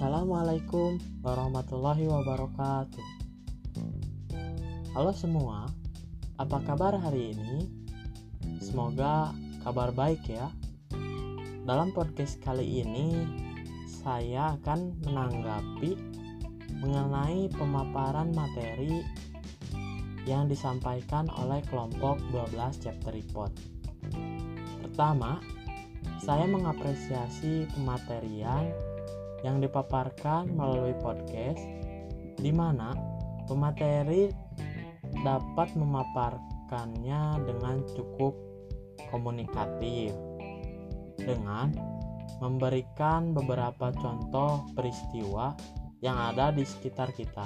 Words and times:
Assalamualaikum 0.00 0.96
warahmatullahi 1.20 2.08
wabarakatuh. 2.08 3.04
Halo 4.96 5.12
semua, 5.12 5.68
apa 6.40 6.56
kabar 6.64 6.96
hari 6.96 7.36
ini? 7.36 7.68
Semoga 8.64 9.28
kabar 9.60 9.92
baik 9.92 10.24
ya. 10.24 10.48
Dalam 11.68 11.92
podcast 11.92 12.40
kali 12.40 12.80
ini, 12.80 13.28
saya 13.84 14.56
akan 14.56 15.04
menanggapi 15.04 15.92
mengenai 16.80 17.52
pemaparan 17.52 18.32
materi 18.32 19.04
yang 20.24 20.48
disampaikan 20.48 21.28
oleh 21.28 21.60
kelompok 21.68 22.16
12 22.32 22.56
chapter 22.80 23.12
report. 23.12 23.52
Pertama, 24.80 25.44
saya 26.24 26.48
mengapresiasi 26.48 27.68
pematerian 27.76 28.89
yang 29.44 29.60
dipaparkan 29.60 30.52
melalui 30.52 30.96
podcast 31.00 31.60
di 32.40 32.52
mana 32.52 32.92
pemateri 33.48 34.30
dapat 35.24 35.74
memaparkannya 35.76 37.44
dengan 37.44 37.82
cukup 37.92 38.32
komunikatif 39.10 40.14
dengan 41.18 41.74
memberikan 42.40 43.36
beberapa 43.36 43.92
contoh 43.92 44.64
peristiwa 44.72 45.52
yang 46.00 46.16
ada 46.16 46.48
di 46.48 46.64
sekitar 46.64 47.12
kita. 47.12 47.44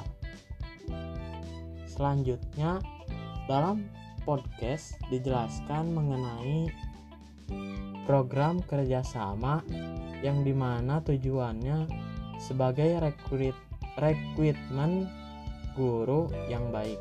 Selanjutnya, 1.91 2.79
dalam 3.51 3.91
podcast 4.23 4.95
dijelaskan 5.11 5.91
mengenai 5.91 6.71
program 8.07 8.63
kerjasama 8.63 9.61
yang 10.25 10.41
di 10.41 10.57
mana 10.57 11.05
tujuannya 11.05 11.85
sebagai 12.41 12.97
rekrut 12.99 13.53
rekrutmen 14.01 15.07
guru 15.77 16.33
yang 16.49 16.73
baik. 16.73 16.99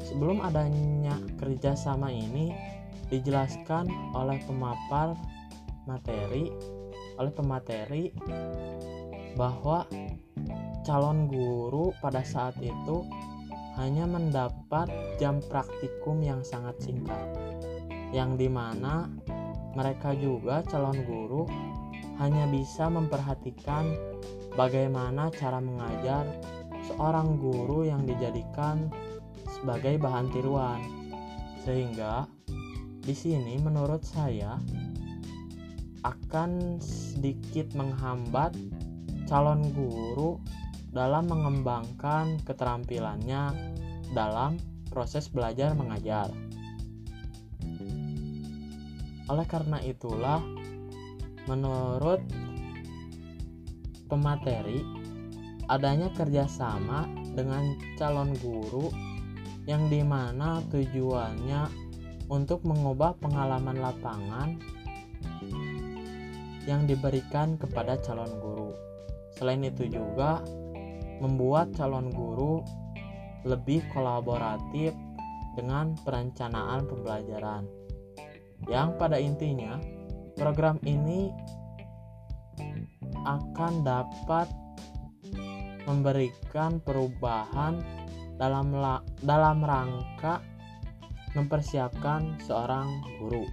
Sebelum 0.00 0.40
adanya 0.40 1.20
kerjasama 1.36 2.08
ini 2.08 2.56
dijelaskan 3.12 4.16
oleh 4.16 4.40
pemapar 4.48 5.14
materi 5.84 6.48
oleh 7.20 7.32
pemateri 7.36 8.04
bahwa 9.36 9.84
calon 10.88 11.28
guru 11.28 11.92
pada 12.00 12.24
saat 12.24 12.56
itu 12.64 13.04
hanya 13.76 14.08
mendapat 14.08 14.88
jam 15.20 15.38
praktikum 15.52 16.24
yang 16.24 16.40
sangat 16.40 16.80
singkat 16.80 17.20
yang 18.10 18.34
di 18.40 18.48
mana 18.50 19.06
mereka 19.74 20.14
juga 20.18 20.62
calon 20.66 20.98
guru 21.06 21.44
hanya 22.20 22.44
bisa 22.50 22.90
memperhatikan 22.90 23.96
bagaimana 24.58 25.32
cara 25.32 25.62
mengajar 25.62 26.26
seorang 26.90 27.38
guru 27.38 27.86
yang 27.86 28.02
dijadikan 28.04 28.90
sebagai 29.46 29.96
bahan 29.96 30.28
tiruan. 30.32 30.80
Sehingga 31.64 32.26
di 33.00 33.14
sini 33.16 33.56
menurut 33.60 34.04
saya 34.04 34.60
akan 36.04 36.80
sedikit 36.80 37.76
menghambat 37.76 38.56
calon 39.28 39.68
guru 39.76 40.40
dalam 40.90 41.30
mengembangkan 41.30 42.40
keterampilannya 42.42 43.52
dalam 44.10 44.58
proses 44.90 45.30
belajar 45.30 45.76
mengajar. 45.78 46.28
Oleh 49.30 49.46
karena 49.46 49.78
itulah, 49.86 50.42
menurut 51.46 52.18
pemateri, 54.10 54.82
adanya 55.70 56.10
kerjasama 56.10 57.06
dengan 57.38 57.78
calon 57.94 58.34
guru 58.42 58.90
yang 59.70 59.86
di 59.86 60.02
mana 60.02 60.58
tujuannya 60.74 61.70
untuk 62.26 62.66
mengubah 62.66 63.14
pengalaman 63.22 63.78
lapangan 63.78 64.58
yang 66.66 66.90
diberikan 66.90 67.54
kepada 67.54 68.02
calon 68.02 68.34
guru. 68.42 68.74
Selain 69.38 69.62
itu 69.62 69.86
juga 69.86 70.42
membuat 71.22 71.70
calon 71.78 72.10
guru 72.10 72.66
lebih 73.46 73.86
kolaboratif 73.94 74.90
dengan 75.54 75.94
perencanaan 76.02 76.82
pembelajaran 76.90 77.79
yang 78.68 78.98
pada 79.00 79.16
intinya 79.16 79.80
program 80.36 80.76
ini 80.84 81.32
akan 83.24 83.84
dapat 83.84 84.48
memberikan 85.84 86.80
perubahan 86.80 87.80
dalam 88.40 88.72
dalam 89.20 89.58
rangka 89.60 90.40
mempersiapkan 91.36 92.40
seorang 92.42 92.88
guru. 93.20 93.44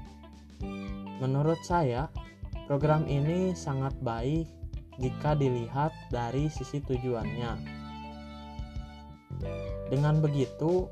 Menurut 1.21 1.59
saya, 1.61 2.09
program 2.65 3.05
ini 3.05 3.53
sangat 3.53 3.93
baik 4.01 4.47
jika 4.97 5.37
dilihat 5.37 5.93
dari 6.09 6.49
sisi 6.49 6.81
tujuannya. 6.81 7.77
Dengan 9.93 10.17
begitu, 10.19 10.89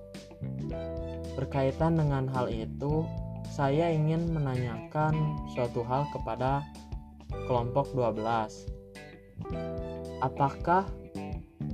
berkaitan 1.33 1.97
dengan 1.97 2.29
hal 2.29 2.47
itu, 2.53 3.03
saya 3.55 3.87
ingin 3.87 4.35
menanyakan 4.35 5.15
suatu 5.55 5.79
hal 5.87 6.03
kepada 6.11 6.59
kelompok 7.47 7.87
12. 7.95 9.47
Apakah 10.19 10.83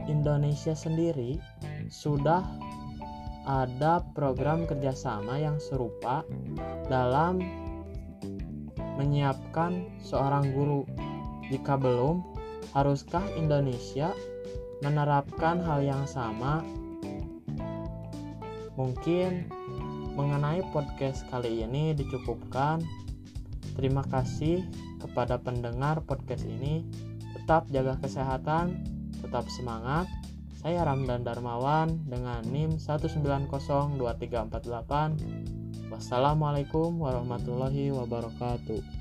Indonesia 0.06 0.78
sendiri 0.78 1.42
sudah 1.90 2.46
ada 3.50 4.06
program 4.14 4.70
kerjasama 4.70 5.42
yang 5.42 5.58
serupa 5.58 6.22
dalam 6.86 7.42
menyiapkan 9.02 9.90
seorang 10.06 10.54
guru? 10.54 10.86
Jika 11.50 11.82
belum, 11.82 12.22
haruskah 12.78 13.26
Indonesia 13.34 14.14
menerapkan 14.86 15.58
hal 15.66 15.82
yang 15.82 16.06
sama? 16.06 16.62
Mungkin 18.78 19.50
mengenai 20.16 20.64
podcast 20.76 21.24
kali 21.32 21.64
ini 21.64 21.96
dicukupkan. 21.96 22.84
Terima 23.80 24.04
kasih 24.06 24.68
kepada 25.00 25.40
pendengar 25.40 26.04
podcast 26.04 26.44
ini. 26.44 26.84
Tetap 27.36 27.72
jaga 27.72 27.96
kesehatan, 28.04 28.84
tetap 29.24 29.48
semangat. 29.50 30.08
Saya 30.62 30.86
Ramdan 30.86 31.26
Darmawan 31.26 32.06
dengan 32.06 32.46
NIM 32.46 32.78
1902348. 32.78 35.18
Wassalamualaikum 35.90 37.02
warahmatullahi 37.02 37.90
wabarakatuh. 37.90 39.01